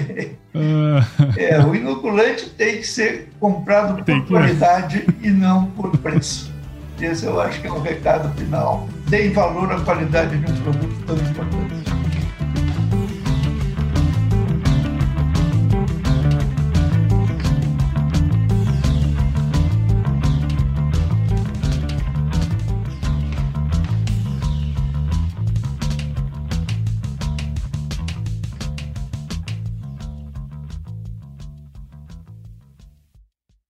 [1.37, 6.53] é, o inoculante tem que ser comprado por qualidade e não por preço.
[7.01, 8.89] Esse eu acho que é o recado final.
[9.09, 12.06] Deem valor à qualidade de um produto tão importante.